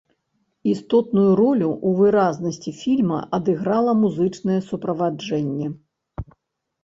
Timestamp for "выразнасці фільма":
1.99-3.19